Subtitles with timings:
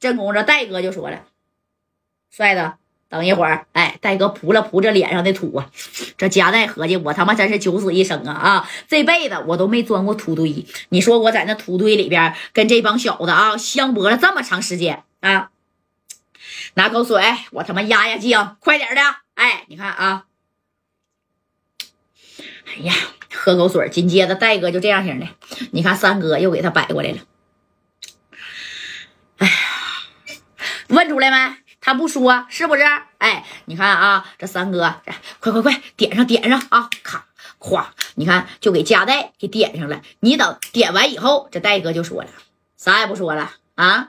[0.00, 1.24] 这功夫这戴哥就说了
[2.32, 2.72] ：“帅子，
[3.08, 5.70] 等一会儿。”哎，戴哥扑了扑这脸上的土啊，
[6.16, 8.70] 这夹带合计，我他妈真是九死一生啊啊！
[8.88, 15.50] 这辈子我都没钻过土堆，你说我在那土堆里边跟这帮小子啊相搏了这么长时间啊！
[16.74, 17.22] 拿口水，
[17.52, 19.02] 我他妈压压惊，快点的！
[19.34, 20.24] 哎，你看啊，
[22.66, 22.94] 哎呀，
[23.34, 23.88] 喝口水。
[23.90, 25.26] 紧接着戴哥就这样型的，
[25.72, 27.18] 你看三哥又给他摆过来了。
[29.38, 29.52] 哎呀，
[30.90, 31.56] 问出来没？
[31.80, 32.82] 他不说是不是？
[33.18, 34.96] 哎，你看啊，这三哥，
[35.38, 36.90] 快快快，点上点上啊！
[37.02, 37.24] 咔，
[37.58, 37.86] 咵，
[38.16, 40.02] 你看就给加代给点上了。
[40.20, 42.28] 你等点完以后，这戴哥就说了，
[42.76, 44.08] 啥也不说了啊。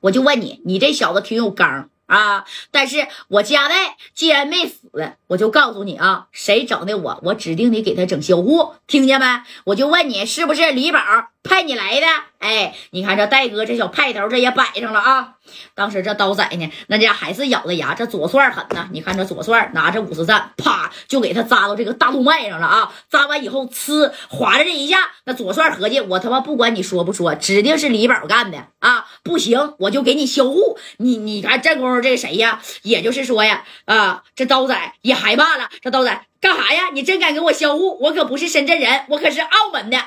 [0.00, 2.44] 我就问你，你这小子挺有刚啊！
[2.70, 9.42] 但是我家代既然没死，我就告诉你啊，谁整的我，我指定得给他整销户，听见没？
[9.64, 11.00] 我就问你，是不是李宝
[11.42, 12.06] 派你来的？
[12.38, 15.35] 哎，你看这戴哥这小派头，这也摆上了啊！
[15.74, 18.88] 当时这刀仔呢，那家还是咬着牙，这左帅狠呐！
[18.92, 22.92] 你看这左帅拿着五十赞，啪就给他扎到这个大动脉上了啊！
[23.10, 29.06] 扎完以后，呲划了这一下，那左帅合计，我他妈不管你说不说，指定是李宝干的啊！
[29.22, 30.78] 不行，我就给你销户。
[30.98, 32.60] 你你看这功夫，这谁呀？
[32.82, 35.68] 也就是说呀，啊，这刀仔也害怕了。
[35.80, 36.90] 这刀仔干啥呀？
[36.92, 37.98] 你真敢给我销户？
[38.00, 39.98] 我可不是深圳人，我可是澳门的。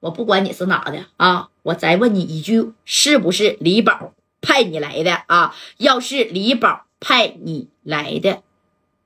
[0.00, 1.48] 我不管你是哪的啊！
[1.64, 4.12] 我再问你一句，是不是李宝
[4.48, 5.54] 派你来的啊？
[5.76, 8.42] 要是李宝派你来的，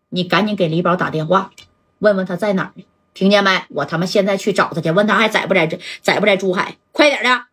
[0.09, 1.51] 你赶紧给李宝打电话，
[1.99, 2.73] 问问他在哪儿？
[3.13, 3.65] 听见没？
[3.71, 6.77] 我他妈现在去找他去，问他还在不在这，在不在珠海？
[6.93, 7.47] 快点的！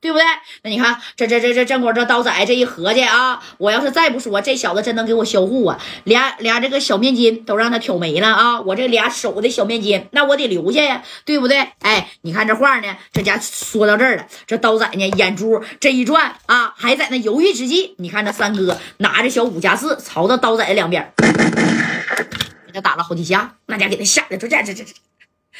[0.00, 0.24] 对不对？
[0.62, 5.78] 那你看，这这这这正光这刀仔这一合计啊，我要是再不说，这小子真能给我销户啊！
[6.04, 8.60] 俩俩这个小面筋都让他挑没了啊！
[8.62, 11.68] 我这俩手的小面筋，那我得留下呀，对不对？
[11.80, 21.12] 哎，你看这话呢，这家说到这儿了，这刀仔呢眼珠这一转啊，还在那犹豫之际，你看这三哥拿着小五加四朝着刀仔两边，
[22.66, 24.94] 给他打了好几下，那家给他吓得这这这这。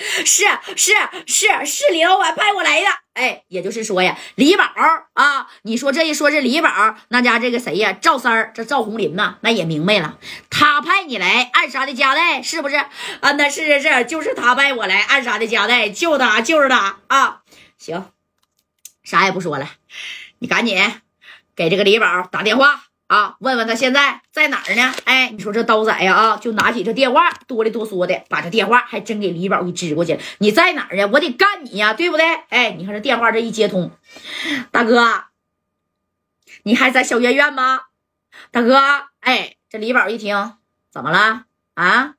[0.24, 0.44] 是
[0.76, 0.94] 是
[1.26, 4.64] 是是李老板派我来的，哎，也就是说呀，李宝
[5.12, 10.18] 啊，你说这一说是李宝，那家这个谁呀，赵三儿，这赵红林呐，那也明白了，
[10.48, 12.76] 他派你来暗杀的加代，是不是？
[12.76, 17.42] 啊，那是是是，就是他派我来暗杀的加代，就他就是他啊，
[17.76, 18.10] 行，
[19.02, 19.68] 啥也不说了，
[20.38, 20.78] 你赶紧
[21.54, 22.84] 给这个李宝打电话。
[23.10, 24.94] 啊，问问他现在在哪儿呢？
[25.04, 30.20] 哎，你说这刀仔呀，啊，就拿起这电话，哆里哆嗦的把这电话还真给李宝给支过去了。
[30.38, 31.08] 你在哪儿呀？
[31.12, 32.24] 我得干你呀，对不对？
[32.50, 33.90] 哎，你看这电话这一接通，
[34.70, 35.24] 大哥，
[36.62, 37.80] 你还在小院院吗？
[38.52, 38.78] 大哥，
[39.18, 40.52] 哎，这李宝一听，
[40.92, 41.46] 怎么了？
[41.74, 42.14] 啊，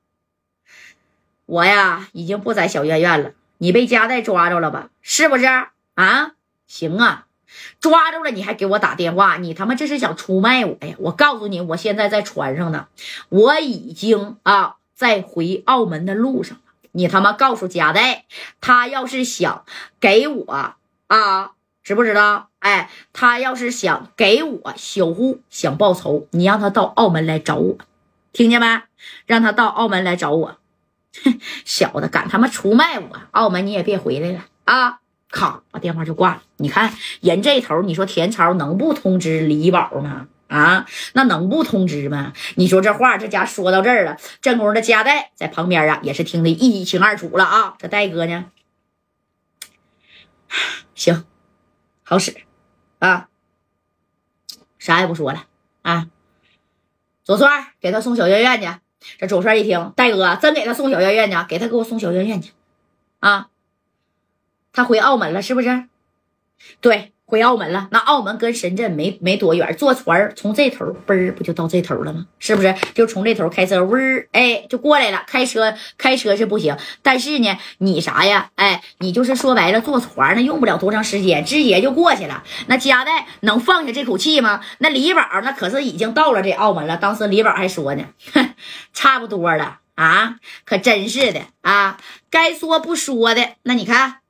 [1.46, 4.90] 我呀已经不在小院院了，你被家代抓着了吧？
[5.02, 5.46] 是不是？
[5.96, 6.32] 啊，
[6.68, 7.28] 行啊。
[7.80, 10.96] 抓住了你还给我打电话，你他妈这是想出卖我呀？
[11.00, 12.88] 我告诉你，我现在在船上呢，
[13.30, 16.64] 我已经啊在回澳门的路上了。
[16.94, 18.26] 你他妈告诉贾代，
[18.60, 19.66] 他要是想
[20.00, 20.76] 给我
[21.08, 21.52] 啊，
[21.84, 22.50] 知不知道？
[22.60, 27.78] 哎，他要是想给我销户，想报仇，你让他到澳门来找我，
[28.32, 28.82] 听见没？
[29.26, 30.58] 让他到澳门来找我。
[31.26, 35.01] 哼，小子敢他妈出卖我，澳门你也别回来了啊！
[35.32, 36.44] 咔，把电话就挂了。
[36.58, 40.28] 你看人这头，你说田超能不通知李宝吗？
[40.48, 42.34] 啊，那能不通知吗？
[42.56, 47.76] 你说这话，这家说到这儿了，正宫的家代在旁边啊，也是听得一清二楚了啊。
[47.80, 48.46] 这戴哥呢，
[50.94, 51.24] 行，
[52.04, 52.36] 好使
[53.00, 53.30] 啊，
[54.78, 55.46] 啥也不说了
[55.84, 56.08] 啊。
[57.24, 58.68] 左帅给他送小院院去。
[59.18, 62.52] 这左帅一听，戴哥真给他送小院院去，给他给我送小院院去
[63.22, 63.48] 啊。
[64.74, 65.86] 他回澳门了，是不是？
[66.80, 67.88] 对，回澳门了。
[67.92, 72.28] 那澳门跟深圳没没多远，坐船从这头嘣不就到这头了吗？
[72.38, 72.76] 是不是？
[72.94, 75.24] 就从这头开车，嗡儿，哎，就过来了。
[75.26, 78.52] 开车开车是不行，但是呢，你啥呀？
[78.56, 82.44] 哎，你就是说白了，坐船那用不了多长时间，直接就过去了。
[82.68, 84.62] 那加代能放下这口气吗？
[84.78, 86.98] 那李宝那可是已经到了这澳门了。
[86.98, 88.06] 当时李宝还说呢，
[88.94, 91.98] 差不多了啊，可真是的啊，
[92.30, 93.54] 该说不说的。
[93.64, 94.21] 那你看。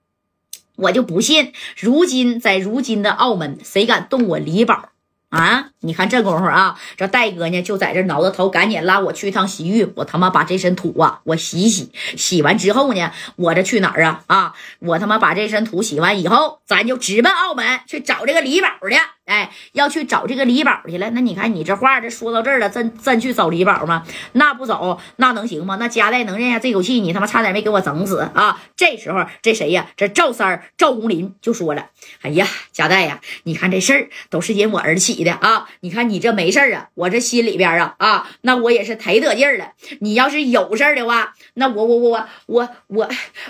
[0.81, 4.89] 我就不信，如今在如今的澳门，谁敢动我李宝
[5.29, 5.69] 啊？
[5.81, 14.23] 你看这功夫啊，这戴哥呢就在这挠着头，赶紧拉我去一趟洗浴，我他妈把这身土啊，我洗洗，洗完之后呢，我这去哪儿啊？
[14.27, 18.97] 啊，我他妈把这身土洗完以后，咱就直奔澳门去找这个李宝去。
[19.31, 21.09] 哎，要去找这个李宝去了。
[21.11, 24.03] 那你看你这话这说到这儿了，真真去找李宝吗？
[24.33, 25.77] 那不走，那能行吗？
[25.79, 26.99] 那夹带能咽下这口气？
[26.99, 28.61] 你他妈差点没给我整死啊！
[28.75, 29.87] 这时候这谁呀？
[29.95, 31.87] 这赵三儿赵红林就说了
[32.21, 35.69] ：“哎呀，夹带呀，你看这事儿都是因我而起的啊！
[35.79, 39.71] 你看你这没事儿啊，我这心里边啊啊，那我也是忒得劲儿了。
[40.01, 43.09] 你要是有事儿的话，那我我我我我我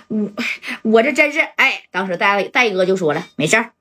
[0.09, 0.31] 我
[0.83, 3.71] 我这真是哎，当时戴戴哥就说了，没事儿。”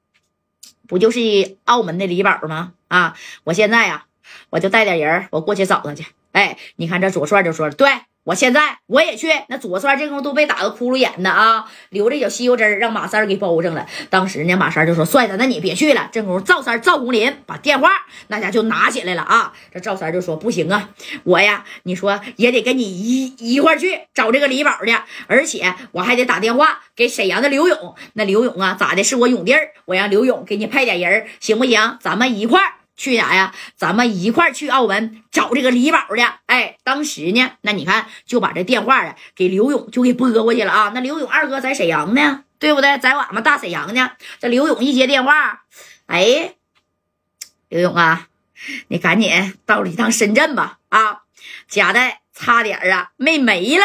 [0.91, 1.21] 不就是
[1.67, 2.73] 澳门的李宝吗？
[2.89, 3.15] 啊，
[3.45, 4.07] 我现在呀，
[4.51, 6.05] 我就带点人，我过去找他去。
[6.33, 7.89] 哎，你看这左帅就说了，对
[8.31, 9.29] 我现在我也去。
[9.49, 13.85] 那左帅这功夫都被打个窟窿眼的啊，流着点吸油汁让马三给包上了。
[14.09, 17.91] 当时呢，马三就说：“帅子，那你别去了。”这功夫，赵三赵红林把电话
[18.29, 19.53] 那家就拿起来了啊。
[19.75, 20.91] 这赵三就说：“不行啊，
[21.25, 29.03] 我呀，你说也得跟你一一块去找这个李宝去，而且我还得打电话。”给沈阳的刘勇，那刘勇啊，咋的？
[29.03, 31.97] 是我勇弟儿，我让刘勇给你派点人，行不行？
[32.00, 33.55] 咱们一块儿去啥呀？
[33.76, 36.23] 咱们一块儿去澳门找这个李宝去。
[36.44, 40.93] 哎，当时呢，那你看就把这电话啊给刘勇就给拨过去了啊。
[40.94, 42.99] 那刘勇二哥在沈阳呢，对不对？
[42.99, 44.11] 在俺们大沈阳呢。
[44.38, 45.62] 这刘勇一接电话，
[46.08, 46.56] 哎，
[47.70, 48.29] 刘勇啊，
[48.88, 50.79] 你赶紧到了一趟深圳吧。
[50.91, 51.23] 啊，
[51.69, 53.85] 贾代差点啊没没了。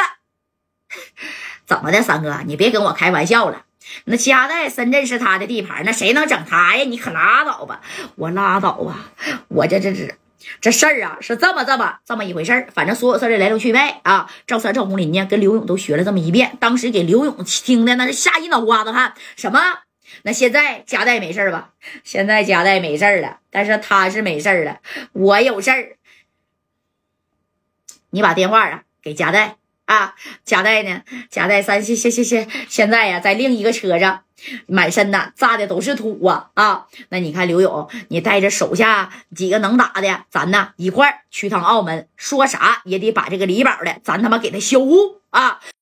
[1.66, 3.64] 怎么的，三哥，你别跟我开玩笑了。
[4.06, 6.84] 那家在深圳是他的地盘，那谁能整他呀？
[6.84, 7.82] 你可拉倒吧！
[8.16, 9.12] 我拉倒吧！
[9.48, 10.16] 我这这这
[10.62, 12.68] 这事儿啊，是这么这么这么一回事儿。
[12.74, 16.58] 反正所有事儿的来龙去脉啊，赵三赵红林呢，跟刘勇都学了这么一遍。
[16.60, 19.14] 当时给刘勇听的那是吓一脑瓜子汗。
[19.36, 19.60] 什么？
[20.24, 21.72] 那现在夹带没事儿吧？
[22.04, 24.80] 现在夹带没事儿了，但是他是没事儿了，
[25.14, 25.96] 我有事儿。
[28.12, 29.58] 你把电话啊给夹带。
[29.86, 31.02] 啊，贾带呢？
[31.30, 34.24] 贾带三现现现现现在呀，在另一个车上，
[34.68, 36.88] 满身呐炸的都是土啊啊！
[37.10, 44.82] 那你看刘勇，你带着手下几个能打的，咱呐一块儿去趟澳门，说啥也得把这个李宝的，咱他妈给他修
[45.30, 45.60] 啊！